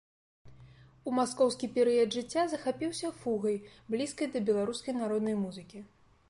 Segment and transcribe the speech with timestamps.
[1.09, 3.59] У маскоўскі перыяд жыцця захапіўся фугай,
[3.97, 5.85] блізкай да беларускай народнай музыкі.